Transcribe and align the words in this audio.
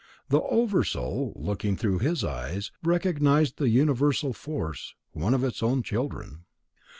The 0.29 0.41
Oversoul, 0.41 1.31
looking 1.35 1.77
through 1.77 1.99
his 1.99 2.23
eyes, 2.23 2.71
recognized 2.81 3.57
the 3.59 3.69
universal 3.69 4.33
force, 4.33 4.95
one 5.11 5.35
of 5.35 5.43
its 5.43 5.61
own 5.61 5.83
children. 5.83 6.45